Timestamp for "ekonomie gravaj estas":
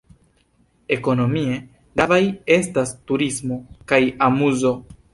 0.95-2.97